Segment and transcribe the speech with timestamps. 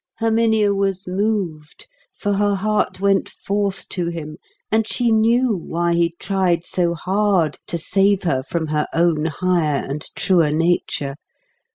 [0.17, 4.37] Herminia was moved, for her heart went forth to him,
[4.71, 9.77] and she knew why he tried so hard to save her from her own higher
[9.87, 11.17] and truer nature.